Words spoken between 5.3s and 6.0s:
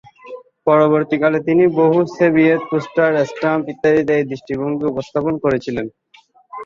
করেছিলেন।